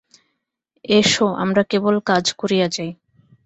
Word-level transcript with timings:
S, 0.89 1.11
আমরা 1.43 1.61
কেবল 1.63 1.95
কাজ 2.09 2.25
করিয়া 2.33 2.67
যাই। 2.67 2.91